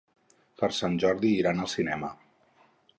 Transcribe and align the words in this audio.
Per 0.61 0.69
Sant 0.77 0.97
Jordi 1.05 1.33
iran 1.43 1.63
al 1.67 1.73
cinema. 1.77 2.15